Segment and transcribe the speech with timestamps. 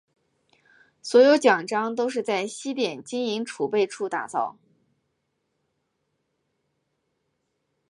[1.03, 4.57] 所有奖章都是在西点金银储备处打造。